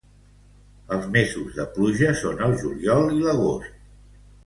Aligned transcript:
Els 0.95 1.05
mesos 1.17 1.53
de 1.59 1.67
pluja 1.77 2.17
són 2.25 2.43
el 2.49 2.59
juliol 2.65 3.09
i 3.19 3.25
l'agost. 3.31 3.83